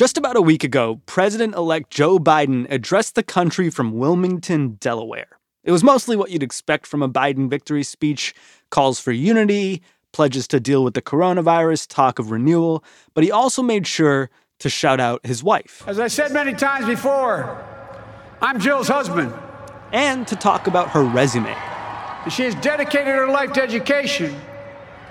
[0.00, 5.38] Just about a week ago, President elect Joe Biden addressed the country from Wilmington, Delaware.
[5.62, 8.32] It was mostly what you'd expect from a Biden victory speech
[8.70, 9.82] calls for unity,
[10.14, 14.70] pledges to deal with the coronavirus, talk of renewal, but he also made sure to
[14.70, 15.84] shout out his wife.
[15.86, 17.62] As I said many times before,
[18.40, 19.34] I'm Jill's husband.
[19.92, 21.54] And to talk about her resume.
[22.30, 24.34] She has dedicated her life to education,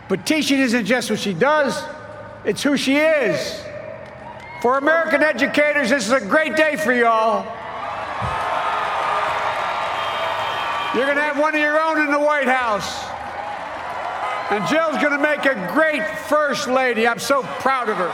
[0.07, 1.79] but teaching isn't just what she does,
[2.43, 3.68] it's who she is.
[4.61, 7.45] For American educators, this is a great day for y'all.
[10.93, 13.05] You're going to have one of your own in the White House.
[14.51, 17.07] And Jill's going to make a great first lady.
[17.07, 18.09] I'm so proud of her.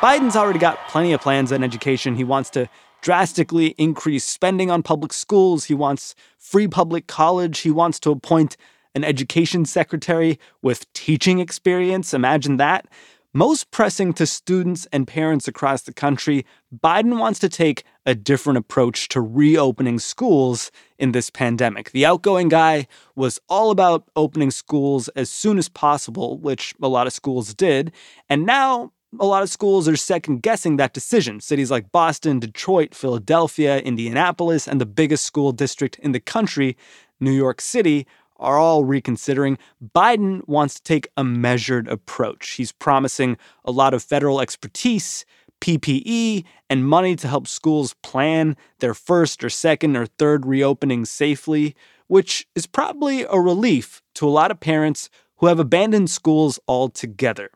[0.00, 2.16] Biden's already got plenty of plans on education.
[2.16, 2.66] He wants to
[3.02, 5.64] drastically increase spending on public schools.
[5.66, 7.58] He wants free public college.
[7.58, 8.56] He wants to appoint
[8.94, 12.14] an education secretary with teaching experience.
[12.14, 12.86] Imagine that.
[13.34, 16.44] Most pressing to students and parents across the country,
[16.84, 21.92] Biden wants to take a different approach to reopening schools in this pandemic.
[21.92, 27.06] The outgoing guy was all about opening schools as soon as possible, which a lot
[27.06, 27.90] of schools did.
[28.28, 31.40] And now a lot of schools are second guessing that decision.
[31.40, 36.76] Cities like Boston, Detroit, Philadelphia, Indianapolis, and the biggest school district in the country,
[37.18, 38.06] New York City,
[38.36, 39.58] are all reconsidering.
[39.94, 42.50] Biden wants to take a measured approach.
[42.52, 45.24] He's promising a lot of federal expertise,
[45.60, 51.76] PPE, and money to help schools plan their first or second or third reopening safely,
[52.08, 57.50] which is probably a relief to a lot of parents who have abandoned schools altogether.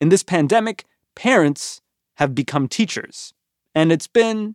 [0.00, 0.84] In this pandemic,
[1.16, 1.80] parents
[2.16, 3.34] have become teachers,
[3.74, 4.54] and it's been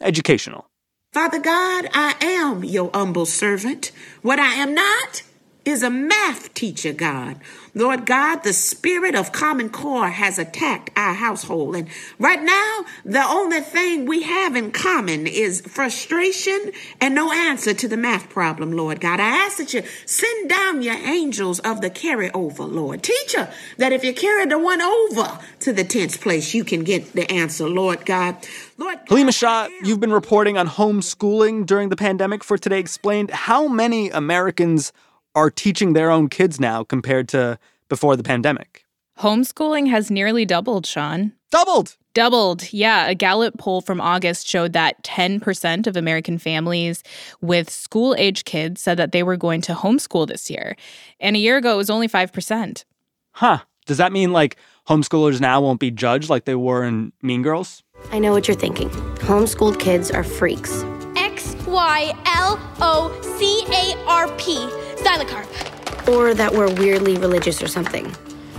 [0.00, 0.69] educational.
[1.12, 3.90] Father God, I am your humble servant.
[4.22, 5.22] What I am not
[5.64, 7.40] is a math teacher, God.
[7.74, 11.76] Lord God, the spirit of Common Core has attacked our household.
[11.76, 11.88] And
[12.18, 17.88] right now, the only thing we have in common is frustration and no answer to
[17.88, 19.20] the math problem, Lord God.
[19.20, 23.02] I ask that you send down your angels of the carryover, Lord.
[23.02, 27.12] Teacher, that if you carry the one over to the 10th place, you can get
[27.12, 28.36] the answer, Lord God.
[28.78, 33.30] Lord God, Halima Shah, you've been reporting on homeschooling during the pandemic for Today Explained.
[33.30, 34.92] How many Americans
[35.34, 37.58] are teaching their own kids now compared to
[37.88, 38.84] before the pandemic.
[39.18, 41.32] Homeschooling has nearly doubled, Sean.
[41.50, 41.96] Doubled!
[42.12, 42.72] Doubled.
[42.72, 43.06] Yeah.
[43.06, 47.04] A Gallup poll from August showed that 10% of American families
[47.40, 50.76] with school age kids said that they were going to homeschool this year.
[51.20, 52.84] And a year ago, it was only 5%.
[53.32, 53.58] Huh.
[53.86, 54.56] Does that mean like
[54.88, 57.82] homeschoolers now won't be judged like they were in Mean Girls?
[58.10, 58.90] I know what you're thinking.
[59.20, 60.84] Homeschooled kids are freaks.
[61.16, 64.79] X Y L O C A R P.
[65.00, 66.08] Xylocarp.
[66.08, 68.06] Or that we're weirdly religious or something.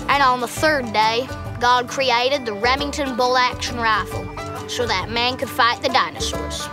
[0.08, 1.28] And on the third day,
[1.60, 4.26] God created the Remington bolt action rifle
[4.68, 6.68] so that man could fight the dinosaurs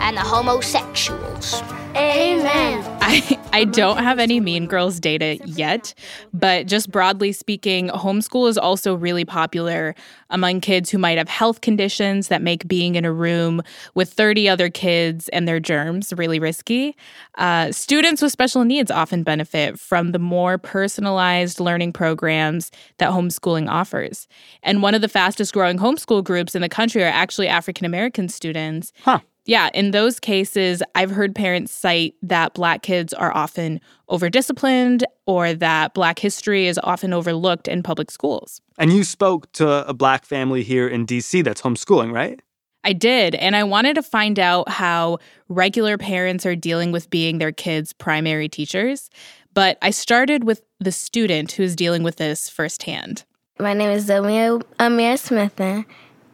[0.00, 1.62] and the homosexuals.
[1.98, 2.84] Amen.
[3.00, 5.94] I, I don't have any Mean Girls data yet,
[6.32, 9.96] but just broadly speaking, homeschool is also really popular
[10.30, 13.62] among kids who might have health conditions that make being in a room
[13.94, 16.94] with 30 other kids and their germs really risky.
[17.36, 23.68] Uh, students with special needs often benefit from the more personalized learning programs that homeschooling
[23.68, 24.28] offers.
[24.62, 28.28] And one of the fastest growing homeschool groups in the country are actually African American
[28.28, 28.92] students.
[29.02, 29.18] Huh.
[29.48, 33.80] Yeah, in those cases, I've heard parents cite that Black kids are often
[34.10, 38.60] overdisciplined or that Black history is often overlooked in public schools.
[38.76, 42.42] And you spoke to a Black family here in DC that's homeschooling, right?
[42.84, 45.16] I did, and I wanted to find out how
[45.48, 49.08] regular parents are dealing with being their kids' primary teachers.
[49.54, 53.24] But I started with the student who's dealing with this firsthand.
[53.58, 55.58] My name is Zoe Amir Smith,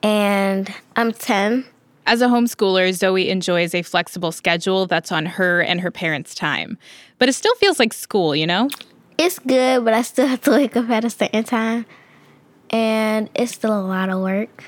[0.03, 1.67] and I'm 10.
[2.06, 6.77] As a homeschooler, Zoe enjoys a flexible schedule that's on her and her parents' time.
[7.19, 8.69] But it still feels like school, you know?
[9.17, 11.87] It's good, but I still have to wake up at a certain time.
[12.69, 14.65] And it's still a lot of work.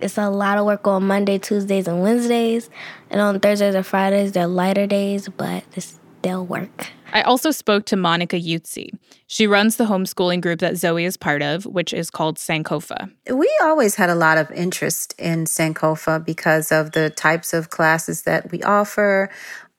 [0.00, 2.70] It's a lot of work on Monday, Tuesdays, and Wednesdays.
[3.10, 6.88] And on Thursdays and Fridays, they're lighter days, but it's still work.
[7.12, 8.90] I also spoke to Monica Yutzi.
[9.28, 13.10] She runs the homeschooling group that Zoe is part of, which is called Sankofa.
[13.32, 18.22] We always had a lot of interest in Sankofa because of the types of classes
[18.22, 19.30] that we offer,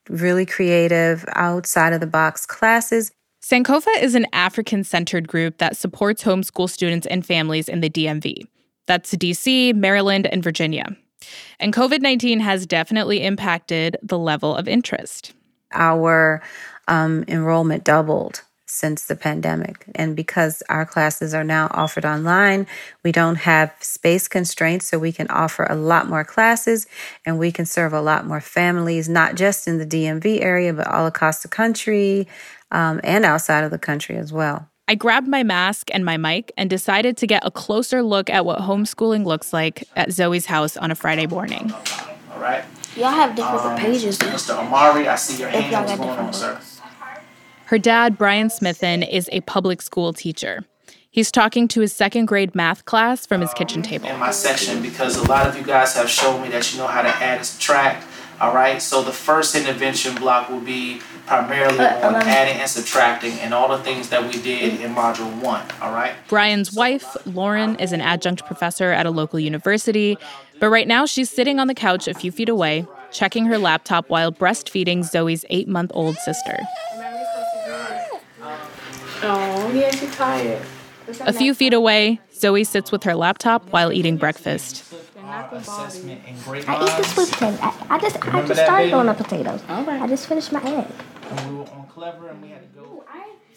[0.09, 3.11] really creative, outside of the box classes.
[3.43, 8.47] Sankofa is an African centered group that supports homeschool students and families in the DMV.
[8.87, 10.95] That's DC, Maryland, and Virginia.
[11.59, 15.33] And COVID 19 has definitely impacted the level of interest.
[15.71, 16.41] Our
[16.87, 19.83] um, enrollment doubled since the pandemic.
[19.95, 22.67] And because our classes are now offered online,
[23.03, 26.85] we don't have space constraints, so we can offer a lot more classes
[27.25, 30.87] and we can serve a lot more families, not just in the DMV area, but
[30.87, 32.27] all across the country
[32.71, 34.69] um, and outside of the country as well.
[34.87, 38.45] I grabbed my mask and my mic and decided to get a closer look at
[38.45, 41.71] what homeschooling looks like at Zoe's house on a Friday morning.
[42.33, 42.63] All right.
[42.95, 44.17] Y'all have different um, pages.
[44.17, 44.57] Mr.
[44.57, 46.59] Amari, I see your hand is going on, sir.
[47.65, 50.65] Her dad, Brian Smithen, is a public school teacher.
[51.11, 54.09] He's talking to his second grade math class from his kitchen table.
[54.09, 56.87] In my section, because a lot of you guys have shown me that you know
[56.87, 58.05] how to add and subtract.
[58.39, 62.27] All right, so the first intervention block will be primarily uh, on um, um.
[62.27, 64.85] adding and subtracting and all the things that we did mm.
[64.85, 65.63] in module one.
[65.81, 66.13] All right.
[66.27, 70.17] Brian's wife, Lauren, is an adjunct professor at a local university,
[70.59, 74.09] but right now she's sitting on the couch a few feet away, checking her laptop
[74.09, 76.57] while breastfeeding Zoe's eight month old sister.
[79.21, 80.65] Oh, yeah, she's tired.
[81.21, 84.85] A few feet away, Zoe sits with her laptop while eating breakfast.
[85.21, 87.57] I eat the sweet potato.
[87.61, 89.61] I, I just I just started on the potatoes.
[89.67, 90.87] I just finished my egg.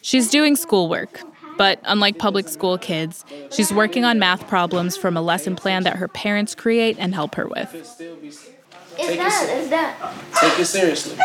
[0.02, 1.20] She's doing schoolwork,
[1.56, 5.96] but unlike public school kids, she's working on math problems from a lesson plan that
[5.96, 7.72] her parents create and help her with.
[7.74, 9.48] It's that.
[9.48, 10.14] It's that.
[10.40, 11.16] Take it seriously.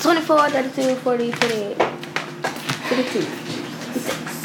[0.00, 1.76] 24, 32, 40, 48,
[2.88, 3.20] 52.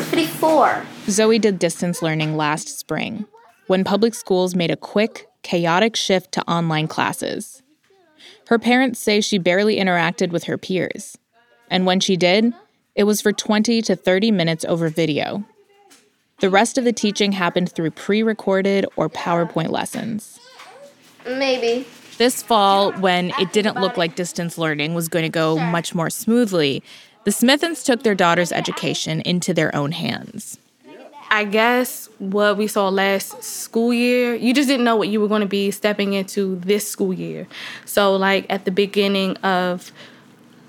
[0.03, 0.86] 54.
[1.07, 3.25] Zoe did distance learning last spring
[3.68, 7.63] when public schools made a quick, chaotic shift to online classes.
[8.47, 11.18] Her parents say she barely interacted with her peers.
[11.73, 12.53] And when she did,
[12.93, 15.43] it was for 20 to 30 minutes over video.
[16.39, 20.39] The rest of the teaching happened through pre recorded or PowerPoint lessons.
[21.25, 21.87] Maybe.
[22.19, 26.11] This fall, when it didn't look like distance learning was going to go much more
[26.11, 26.83] smoothly,
[27.23, 30.59] the Smithens took their daughter's education into their own hands.
[31.31, 35.27] I guess what we saw last school year, you just didn't know what you were
[35.27, 37.47] going to be stepping into this school year.
[37.85, 39.91] So, like at the beginning of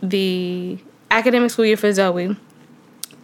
[0.03, 0.79] the
[1.15, 2.37] academic school year for Zoe,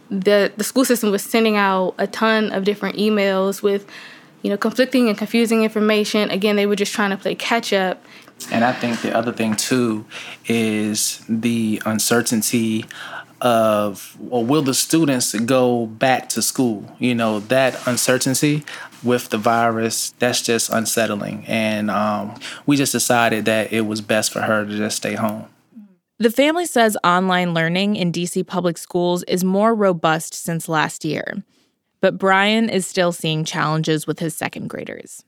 [0.09, 3.85] the the school system was sending out a ton of different emails with,
[4.41, 6.31] you know, conflicting and confusing information.
[6.31, 8.03] Again, they were just trying to play catch up.
[8.51, 10.05] And I think the other thing too
[10.47, 12.85] is the uncertainty
[13.41, 18.63] of will the students go back to school you know that uncertainty
[19.03, 24.31] with the virus that's just unsettling and um, we just decided that it was best
[24.31, 25.47] for her to just stay home
[26.21, 31.43] the family says online learning in dc public schools is more robust since last year
[31.99, 35.23] but brian is still seeing challenges with his second graders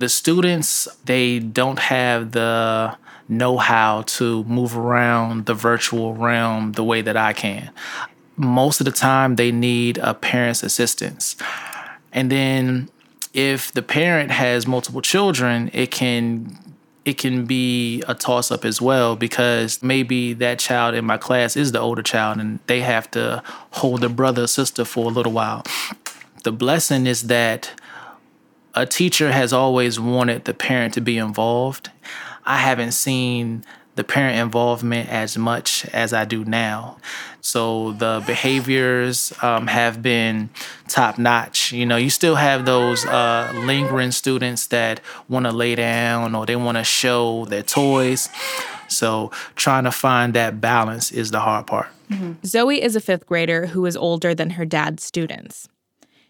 [0.00, 2.96] the students they don't have the
[3.28, 7.70] know how to move around the virtual realm the way that I can.
[8.36, 11.36] Most of the time, they need a parent's assistance.
[12.12, 12.88] And then
[13.32, 16.73] if the parent has multiple children, it can
[17.04, 21.56] it can be a toss up as well because maybe that child in my class
[21.56, 23.42] is the older child and they have to
[23.72, 25.62] hold their brother or sister for a little while.
[26.44, 27.78] The blessing is that
[28.74, 31.90] a teacher has always wanted the parent to be involved.
[32.44, 33.64] I haven't seen
[33.96, 36.98] the parent involvement as much as I do now.
[37.40, 40.50] So the behaviors um, have been
[40.88, 41.72] top notch.
[41.72, 46.46] You know, you still have those uh, lingering students that want to lay down or
[46.46, 48.28] they want to show their toys.
[48.88, 51.88] So trying to find that balance is the hard part.
[52.10, 52.32] Mm-hmm.
[52.44, 55.68] Zoe is a fifth grader who is older than her dad's students.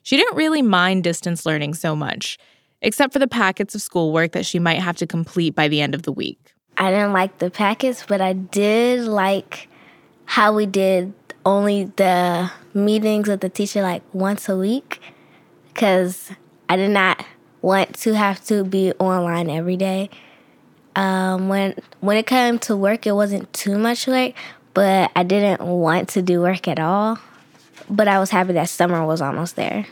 [0.03, 2.39] She didn't really mind distance learning so much,
[2.83, 5.95] except for the packets of schoolwork that she might have to complete by the end
[5.95, 6.54] of the week.
[6.77, 9.69] I didn't like the packets, but I did like
[10.25, 11.13] how we did
[11.45, 15.01] only the meetings with the teacher like once a week
[15.69, 16.31] because
[16.69, 17.25] I did not
[17.63, 20.11] want to have to be online every day.
[20.97, 24.35] Um, when when it came to work, it wasn't too much work,
[24.75, 27.19] but I didn't want to do work at all.
[27.91, 29.87] But I was happy that summer was almost there.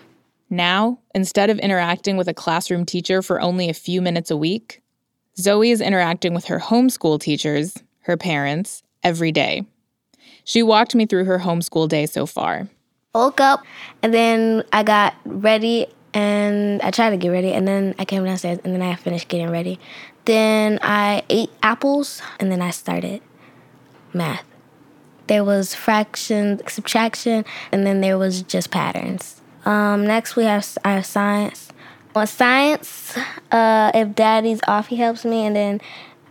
[0.49, 4.82] Now, instead of interacting with a classroom teacher for only a few minutes a week,
[5.39, 9.67] Zoe is interacting with her homeschool teachers, her parents, every day.
[10.45, 12.69] She walked me through her homeschool day so far.
[13.15, 13.63] Woke up
[14.03, 18.25] and then I got ready and I tried to get ready and then I came
[18.25, 19.79] downstairs and then I finished getting ready.
[20.25, 23.23] Then I ate apples and then I started
[24.13, 24.45] math.
[25.27, 29.41] There was fraction, subtraction, and then there was just patterns.
[29.65, 31.72] Um, next we have, I have science.
[32.15, 33.17] On science,
[33.51, 35.81] uh, if daddy's off, he helps me, and then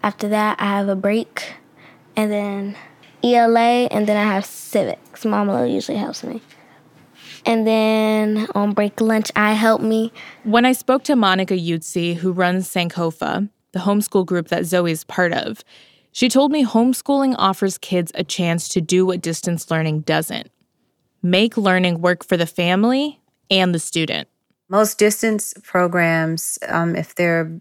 [0.04, 1.56] after that, I have a break,
[2.16, 2.76] and then
[3.24, 5.26] ELA, and then I have civics.
[5.26, 6.42] Mama usually helps me.
[7.46, 10.12] And then on break lunch, I help me.
[10.44, 15.34] When I spoke to Monica Yutzi, who runs Sankofa, the homeschool group that Zoe's part
[15.34, 15.64] of,
[16.12, 20.52] she told me homeschooling offers kids a chance to do what distance learning doesn't
[21.24, 23.20] make learning work for the family
[23.50, 24.28] and the student.
[24.72, 27.60] Most distance programs, um, if they're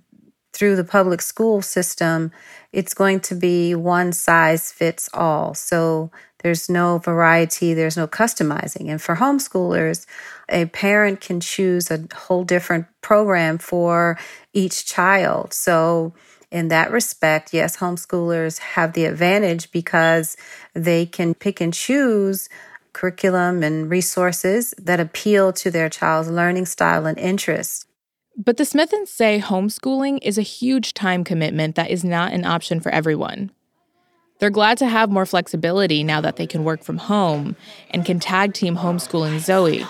[0.52, 2.30] through the public school system,
[2.72, 5.52] it's going to be one size fits all.
[5.54, 6.12] So
[6.44, 8.88] there's no variety, there's no customizing.
[8.88, 10.06] And for homeschoolers,
[10.48, 14.16] a parent can choose a whole different program for
[14.52, 15.52] each child.
[15.52, 16.14] So
[16.52, 20.36] in that respect, yes, homeschoolers have the advantage because
[20.74, 22.48] they can pick and choose
[22.92, 27.86] curriculum and resources that appeal to their child's learning style and interests.
[28.36, 32.80] But the Smithens say homeschooling is a huge time commitment that is not an option
[32.80, 33.50] for everyone.
[34.38, 37.56] They're glad to have more flexibility now that they can work from home
[37.90, 39.84] and can tag team homeschooling Zoe.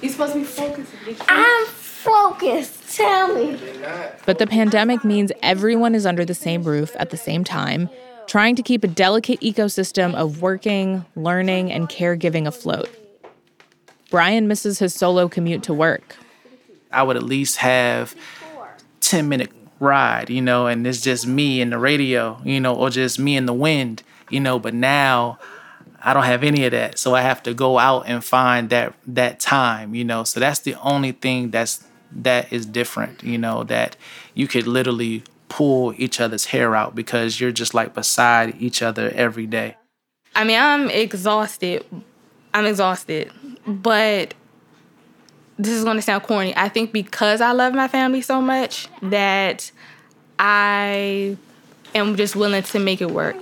[0.00, 0.92] You're supposed to be focused.
[1.28, 2.96] I'm focused.
[2.96, 3.58] Tell me.
[4.26, 7.88] But the pandemic means everyone is under the same roof at the same time
[8.26, 12.88] trying to keep a delicate ecosystem of working, learning, and caregiving afloat.
[14.10, 16.16] Brian misses his solo commute to work.
[16.90, 18.14] I would at least have
[19.00, 19.50] 10 minute
[19.80, 23.36] ride, you know, and it's just me and the radio, you know, or just me
[23.36, 25.38] and the wind, you know, but now
[26.02, 26.98] I don't have any of that.
[26.98, 30.24] So I have to go out and find that that time, you know.
[30.24, 33.96] So that's the only thing that's that is different, you know, that
[34.34, 39.12] you could literally pull each other's hair out because you're just like beside each other
[39.14, 39.76] every day.
[40.34, 41.84] I mean, I'm exhausted.
[42.54, 43.30] I'm exhausted.
[43.66, 44.32] But
[45.58, 46.56] this is going to sound corny.
[46.56, 49.70] I think because I love my family so much that
[50.38, 51.36] I
[51.94, 53.36] am just willing to make it work.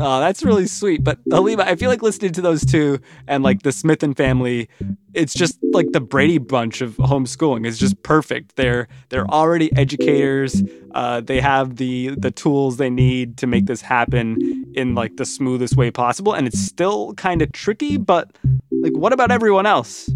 [0.00, 1.02] Oh, that's really sweet.
[1.02, 4.68] But Halima, I feel like listening to those two and like the Smithen family,
[5.14, 7.66] it's just like the Brady bunch of homeschooling.
[7.66, 8.56] is just perfect.
[8.56, 10.62] They're they're already educators.
[10.94, 14.36] Uh, they have the the tools they need to make this happen
[14.74, 16.32] in like the smoothest way possible.
[16.32, 18.30] And it's still kind of tricky, but
[18.70, 20.08] like what about everyone else?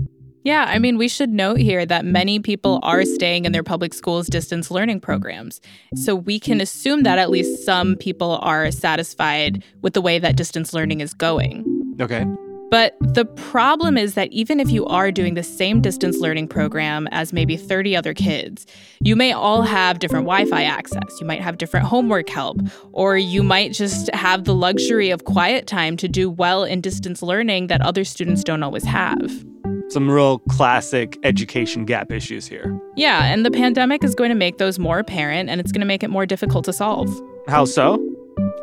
[0.45, 2.13] Yeah, I mean, we should note here that mm-hmm.
[2.13, 5.61] many people are staying in their public schools' distance learning programs.
[5.95, 10.37] So we can assume that at least some people are satisfied with the way that
[10.37, 11.65] distance learning is going.
[12.01, 12.27] Okay.
[12.71, 17.07] But the problem is that even if you are doing the same distance learning program
[17.13, 18.67] as maybe 30 other kids,
[19.03, 21.21] you may all have different Wi Fi access.
[21.21, 22.57] You might have different homework help,
[22.93, 27.21] or you might just have the luxury of quiet time to do well in distance
[27.21, 29.45] learning that other students don't always have
[29.89, 32.79] some real classic education gap issues here.
[32.97, 35.87] Yeah, and the pandemic is going to make those more apparent and it's going to
[35.87, 37.09] make it more difficult to solve.
[37.49, 37.99] How so?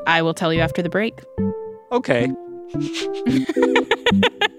[0.08, 1.20] I will tell you after the break.
[1.92, 2.32] Okay.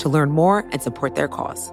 [0.00, 1.72] to learn more and support their cause.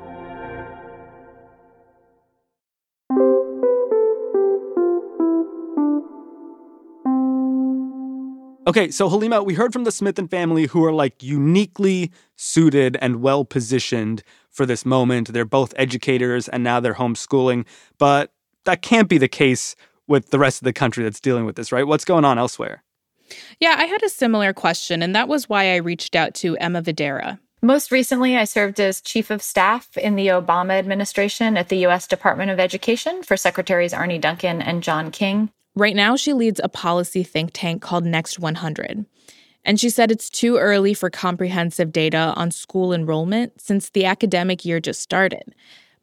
[8.67, 13.21] Okay, so Halima, we heard from the Smithen family who are like uniquely suited and
[13.21, 15.31] well positioned for this moment.
[15.31, 17.65] They're both educators and now they're homeschooling,
[17.97, 18.33] but
[18.65, 21.71] that can't be the case with the rest of the country that's dealing with this,
[21.71, 21.87] right?
[21.87, 22.83] What's going on elsewhere?
[23.61, 26.81] Yeah, I had a similar question, and that was why I reached out to Emma
[26.81, 27.39] Vadehra.
[27.67, 32.07] Most recently, I served as chief of staff in the Obama administration at the U.S.
[32.07, 35.51] Department of Education for Secretaries Arne Duncan and John King.
[35.75, 39.05] Right now, she leads a policy think tank called Next 100.
[39.65, 44.63] And she said it's too early for comprehensive data on school enrollment since the academic
[44.63, 45.53] year just started.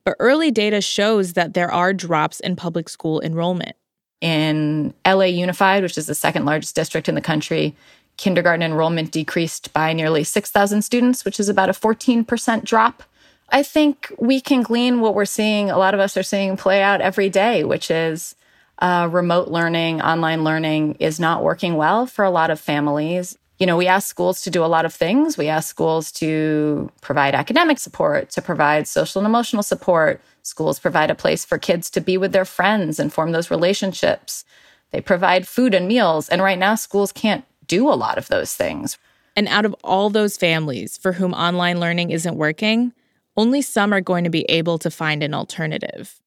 [0.05, 3.75] But early data shows that there are drops in public school enrollment.
[4.21, 7.75] In LA Unified, which is the second largest district in the country,
[8.17, 13.03] kindergarten enrollment decreased by nearly 6,000 students, which is about a 14% drop.
[13.51, 16.83] I think we can glean what we're seeing, a lot of us are seeing play
[16.83, 18.35] out every day, which is
[18.79, 23.39] uh, remote learning, online learning is not working well for a lot of families.
[23.59, 25.39] You know, we ask schools to do a lot of things.
[25.39, 30.21] We ask schools to provide academic support, to provide social and emotional support.
[30.43, 34.45] Schools provide a place for kids to be with their friends and form those relationships.
[34.91, 36.29] They provide food and meals.
[36.29, 38.99] And right now, schools can't do a lot of those things.
[39.37, 42.93] And out of all those families for whom online learning isn't working,
[43.37, 46.21] only some are going to be able to find an alternative.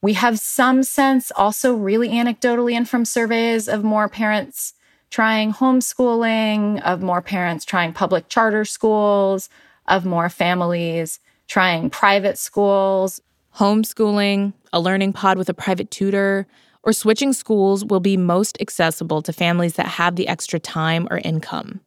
[0.00, 4.74] We have some sense, also really anecdotally and from surveys, of more parents
[5.10, 9.48] trying homeschooling, of more parents trying public charter schools,
[9.86, 13.20] of more families trying private schools.
[13.56, 16.46] Homeschooling, a learning pod with a private tutor,
[16.82, 21.18] or switching schools will be most accessible to families that have the extra time or
[21.18, 21.80] income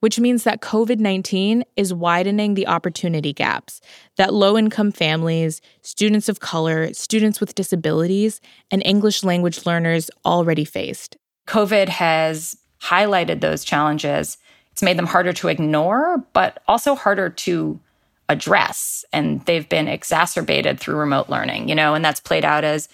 [0.00, 3.80] which means that COVID 19 is widening the opportunity gaps
[4.16, 8.40] that low income families, students of color, students with disabilities,
[8.70, 11.16] and English language learners already faced.
[11.46, 14.38] COVID has highlighted those challenges.
[14.72, 17.80] It's made them harder to ignore, but also harder to
[18.28, 19.04] address.
[19.12, 22.88] And they've been exacerbated through remote learning, you know, and that's played out as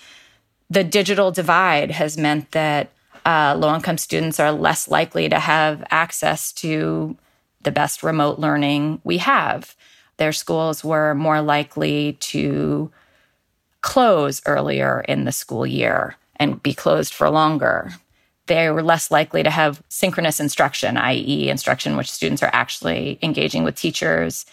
[0.70, 2.90] the digital divide has meant that
[3.26, 7.16] uh, low income students are less likely to have access to
[7.62, 9.74] the best remote learning we have.
[10.16, 12.90] Their schools were more likely to
[13.80, 17.92] close earlier in the school year and be closed for longer.
[18.46, 23.64] They were less likely to have synchronous instruction, i.e., instruction which students are actually engaging
[23.64, 24.44] with teachers.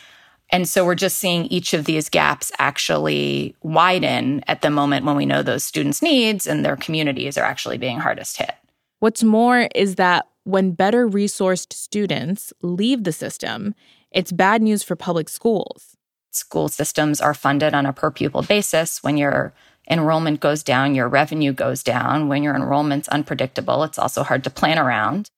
[0.52, 5.16] And so we're just seeing each of these gaps actually widen at the moment when
[5.16, 8.54] we know those students' needs and their communities are actually being hardest hit.
[9.00, 13.76] What's more is that when better resourced students leave the system,
[14.12, 15.96] it's bad news for public schools.
[16.32, 19.02] School systems are funded on a per pupil basis.
[19.04, 19.54] When your
[19.90, 22.28] enrollment goes down, your revenue goes down.
[22.28, 25.30] When your enrollment's unpredictable, it's also hard to plan around.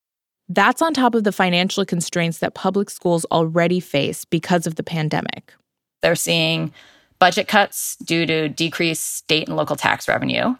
[0.50, 4.84] That's on top of the financial constraints that public schools already face because of the
[4.84, 5.54] pandemic.
[6.02, 6.74] They're seeing
[7.20, 10.56] budget cuts due to decreased state and local tax revenue.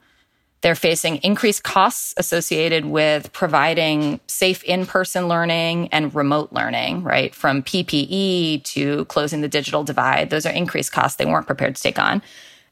[0.62, 7.36] They're facing increased costs associated with providing safe in person learning and remote learning, right?
[7.36, 10.30] From PPE to closing the digital divide.
[10.30, 12.22] Those are increased costs they weren't prepared to take on.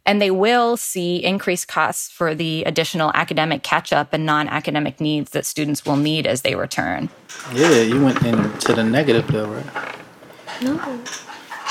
[0.05, 4.99] And they will see increased costs for the additional academic catch up and non academic
[4.99, 7.09] needs that students will need as they return.
[7.53, 9.95] Yeah, you went into the negative though, right?
[10.61, 10.99] No.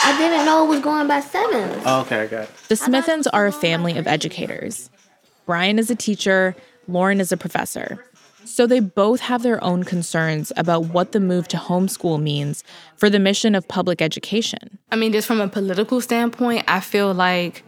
[0.02, 1.82] I didn't know it was going by sevens.
[1.84, 2.50] Oh, okay, I got it.
[2.68, 4.88] The Smithens are a family of educators.
[5.44, 6.56] Brian is a teacher,
[6.88, 8.04] Lauren is a professor.
[8.44, 12.64] So they both have their own concerns about what the move to homeschool means
[12.96, 14.78] for the mission of public education.
[14.90, 17.62] I mean, just from a political standpoint, I feel like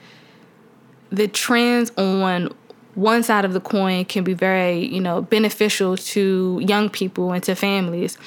[1.13, 2.53] the trends on
[2.95, 7.43] one side of the coin can be very, you know, beneficial to young people and
[7.45, 8.19] to families.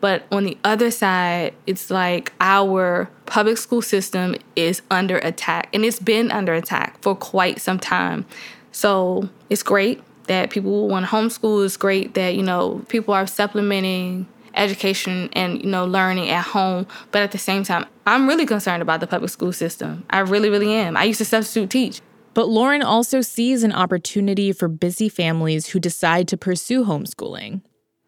[0.00, 5.84] But on the other side, it's like our public school system is under attack, and
[5.84, 8.24] it's been under attack for quite some time.
[8.70, 11.64] So it's great that people want to homeschool.
[11.64, 16.86] It's great that, you know, people are supplementing education and, you know, learning at home.
[17.10, 20.04] But at the same time, I'm really concerned about the public school system.
[20.10, 20.96] I really, really am.
[20.96, 22.00] I used to substitute teach.
[22.38, 27.62] But Lauren also sees an opportunity for busy families who decide to pursue homeschooling.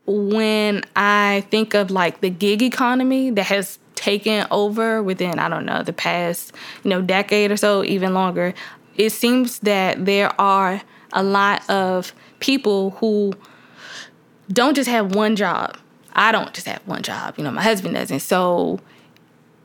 [0.07, 5.67] When I think of like the gig economy that has taken over within, I don't
[5.67, 6.53] know, the past,
[6.85, 8.55] you know, decade or so, even longer,
[8.97, 10.81] it seems that there are
[11.13, 13.33] a lot of people who
[14.49, 15.77] don't just have one job.
[16.13, 17.35] I don't just have one job.
[17.37, 18.21] You know, my husband doesn't.
[18.21, 18.79] So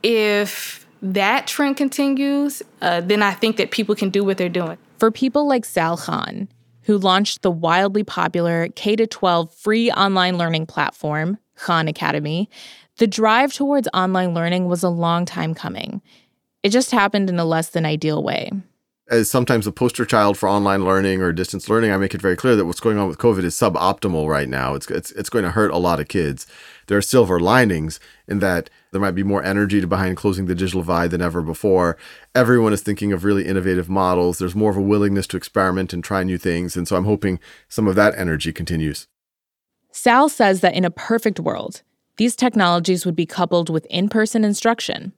[0.01, 4.77] if that trend continues, uh, then I think that people can do what they're doing.
[4.97, 6.47] For people like Sal Khan,
[6.81, 12.49] who launched the wildly popular K 12 free online learning platform, Khan Academy,
[12.97, 16.01] the drive towards online learning was a long time coming.
[16.63, 18.51] It just happened in a less than ideal way
[19.07, 22.35] as sometimes a poster child for online learning or distance learning, I make it very
[22.35, 24.73] clear that what's going on with COVID is suboptimal right now.
[24.73, 26.47] It's, it's, it's going to hurt a lot of kids.
[26.87, 30.79] There are silver linings in that there might be more energy behind closing the digital
[30.79, 31.97] divide than ever before.
[32.33, 34.37] Everyone is thinking of really innovative models.
[34.37, 36.77] There's more of a willingness to experiment and try new things.
[36.77, 39.09] And so I'm hoping some of that energy continues.
[39.91, 41.81] Sal says that in a perfect world,
[42.15, 45.11] these technologies would be coupled with in person instruction.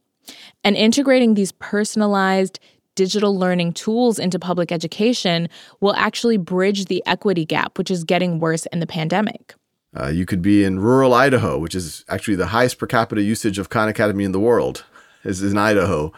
[0.64, 2.60] And integrating these personalized,
[2.96, 5.50] digital learning tools into public education
[5.82, 9.54] will actually bridge the equity gap, which is getting worse in the pandemic.
[9.96, 13.58] Uh, you could be in rural Idaho, which is actually the highest per capita usage
[13.58, 14.86] of Khan Academy in the world,
[15.24, 16.12] is in Idaho.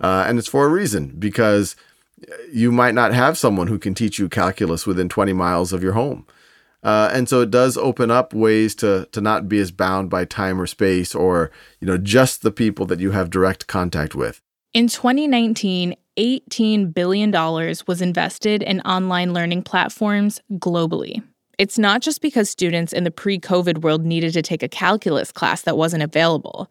[0.00, 1.76] Uh, and it's for a reason, because
[2.52, 5.92] you might not have someone who can teach you calculus within 20 miles of your
[5.92, 6.26] home.
[6.82, 10.26] Uh, and so it does open up ways to to not be as bound by
[10.26, 14.42] time or space or you know just the people that you have direct contact with.
[14.74, 17.30] In 2019, $18 billion
[17.86, 21.22] was invested in online learning platforms globally.
[21.58, 25.32] It's not just because students in the pre COVID world needed to take a calculus
[25.32, 26.70] class that wasn't available.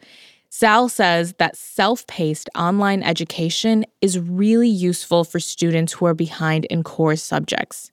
[0.50, 6.65] Sal says that self paced online education is really useful for students who are behind
[6.65, 7.91] in core subjects.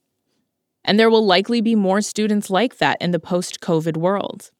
[0.84, 4.50] And there will likely be more students like that in the post COVID world.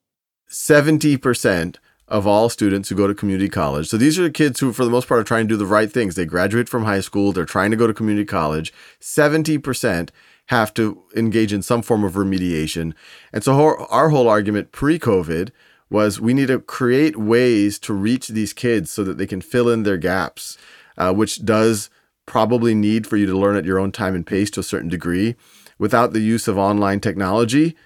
[0.49, 1.77] 70%
[2.09, 3.89] of all students who go to community college.
[3.89, 5.67] So these are the kids who, for the most part, are trying to do the
[5.67, 6.17] right things.
[6.17, 8.73] They graduate from high school, they're trying to go to community college.
[9.01, 10.11] 70%
[10.51, 12.93] have to engage in some form of remediation.
[13.33, 15.51] And so our whole argument pre COVID
[15.89, 19.69] was we need to create ways to reach these kids so that they can fill
[19.69, 20.59] in their gaps,
[20.99, 21.89] uh, which does
[22.27, 24.89] probably need for you to learn at your own time and pace to a certain
[24.89, 25.37] degree.
[25.79, 27.77] Without the use of online technology,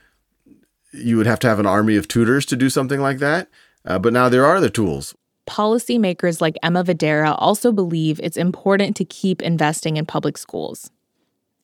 [0.90, 3.48] you would have to have an army of tutors to do something like that.
[3.84, 5.14] Uh, but now there are the tools.
[5.46, 10.90] Policymakers like Emma Vadehra also believe it's important to keep investing in public schools,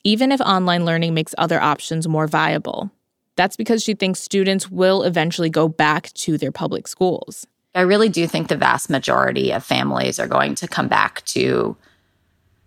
[0.03, 2.91] even if online learning makes other options more viable.
[3.35, 7.47] That's because she thinks students will eventually go back to their public schools.
[7.73, 11.77] I really do think the vast majority of families are going to come back to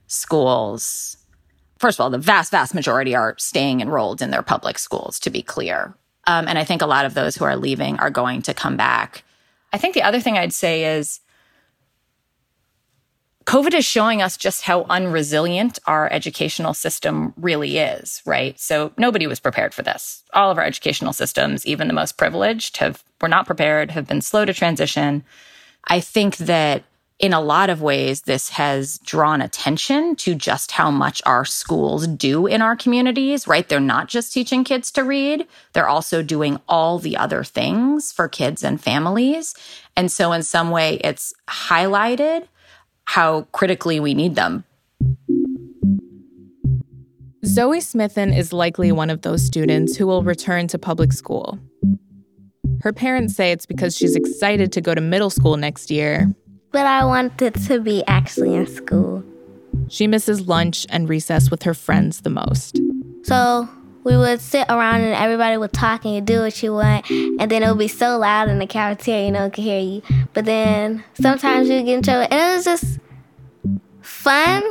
[0.06, 1.16] schools.
[1.78, 5.30] First of all, the vast, vast majority are staying enrolled in their public schools, to
[5.30, 5.94] be clear.
[6.26, 8.78] Um, and I think a lot of those who are leaving are going to come
[8.78, 9.24] back
[9.74, 11.18] I think the other thing I'd say is
[13.46, 18.58] COVID is showing us just how unresilient our educational system really is, right?
[18.58, 20.22] So nobody was prepared for this.
[20.32, 24.22] All of our educational systems, even the most privileged, have were not prepared, have been
[24.22, 25.24] slow to transition.
[25.86, 26.84] I think that
[27.18, 32.06] in a lot of ways, this has drawn attention to just how much our schools
[32.06, 33.68] do in our communities, right?
[33.68, 38.28] They're not just teaching kids to read, they're also doing all the other things for
[38.28, 39.54] kids and families.
[39.96, 42.48] And so, in some way, it's highlighted
[43.04, 44.64] how critically we need them.
[47.44, 51.58] Zoe Smithen is likely one of those students who will return to public school.
[52.80, 56.30] Her parents say it's because she's excited to go to middle school next year.
[56.72, 59.22] But I wanted to be actually in school.
[59.88, 62.80] She misses lunch and recess with her friends the most.
[63.22, 63.68] So
[64.04, 67.08] we would sit around and everybody would talk and you do what you want.
[67.10, 70.02] And then it would be so loud in the cafeteria, you know, could hear you.
[70.34, 72.28] But then sometimes you get in trouble.
[72.30, 72.98] And it was just
[74.02, 74.62] fun.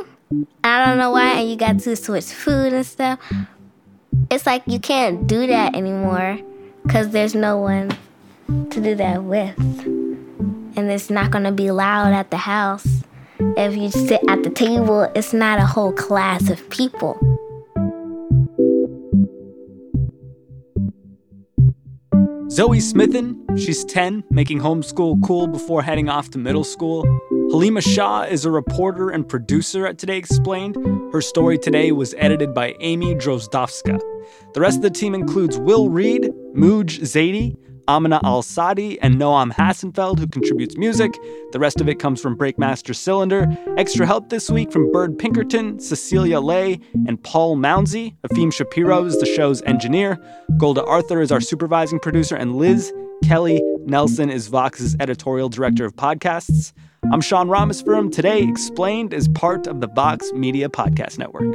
[0.62, 1.40] I don't know why.
[1.40, 3.18] And you got to switch food and stuff.
[4.30, 6.38] It's like you can't do that anymore
[6.84, 7.90] because there's no one
[8.46, 9.58] to do that with.
[9.58, 13.02] And it's not going to be loud at the house.
[13.38, 17.18] If you sit at the table, it's not a whole class of people.
[22.50, 27.02] Zoe Smithen, she's 10, making homeschool cool before heading off to middle school.
[27.50, 30.76] Halima Shah is a reporter and producer at Today Explained.
[31.12, 33.98] Her story today was edited by Amy Drozdowska.
[34.52, 37.56] The rest of the team includes Will Reed, Mooj Zadie,
[37.88, 41.12] Amina Al Sadi, and Noam Hassenfeld, who contributes music.
[41.52, 43.46] The rest of it comes from Breakmaster Cylinder.
[43.76, 48.16] Extra help this week from Bird Pinkerton, Cecilia Lay, and Paul Mounsey.
[48.26, 50.18] Efim Shapiro is the show's engineer.
[50.56, 52.92] Golda Arthur is our supervising producer, and Liz
[53.24, 56.72] Kelly Nelson is Vox's editorial director of podcasts.
[57.12, 58.10] I'm Sean Rameswaram.
[58.10, 61.54] Today Explained is part of the Vox Media Podcast Network.